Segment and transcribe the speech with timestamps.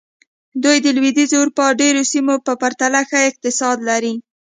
[0.63, 4.13] دوی د لوېدیځې اروپا ډېرو سیمو په پرتله ښه اقتصاد لري.